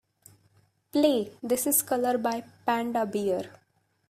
[0.91, 3.51] play This Is Colour by Panda Bear